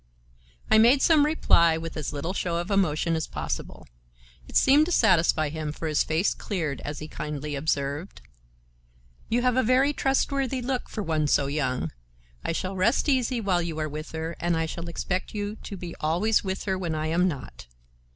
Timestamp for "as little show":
1.95-2.57